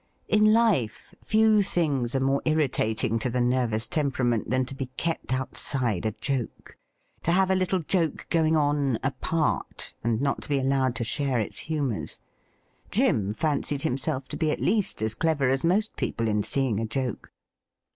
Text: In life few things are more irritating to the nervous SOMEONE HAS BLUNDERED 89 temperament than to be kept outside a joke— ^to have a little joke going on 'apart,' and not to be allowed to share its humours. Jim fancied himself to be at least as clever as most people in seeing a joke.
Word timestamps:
In 0.27 0.51
life 0.51 1.13
few 1.23 1.61
things 1.61 2.15
are 2.15 2.19
more 2.19 2.41
irritating 2.43 3.19
to 3.19 3.29
the 3.29 3.39
nervous 3.39 3.83
SOMEONE 3.85 4.11
HAS 4.11 4.11
BLUNDERED 4.11 4.11
89 4.11 4.11
temperament 4.11 4.49
than 4.49 4.65
to 4.65 4.73
be 4.75 4.85
kept 4.97 5.31
outside 5.31 6.05
a 6.07 6.11
joke— 6.13 6.75
^to 7.23 7.31
have 7.31 7.51
a 7.51 7.55
little 7.55 7.81
joke 7.81 8.25
going 8.31 8.55
on 8.57 8.97
'apart,' 9.03 9.93
and 10.03 10.19
not 10.19 10.41
to 10.41 10.49
be 10.49 10.57
allowed 10.57 10.95
to 10.95 11.03
share 11.03 11.37
its 11.37 11.59
humours. 11.59 12.17
Jim 12.89 13.31
fancied 13.31 13.83
himself 13.83 14.27
to 14.29 14.37
be 14.37 14.49
at 14.49 14.59
least 14.59 15.03
as 15.03 15.13
clever 15.13 15.47
as 15.49 15.63
most 15.63 15.95
people 15.95 16.27
in 16.27 16.41
seeing 16.41 16.79
a 16.79 16.85
joke. 16.87 17.31